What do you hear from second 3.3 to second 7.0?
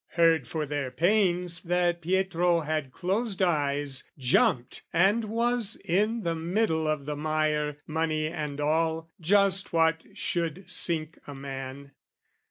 eyes, Jumped and was in the middle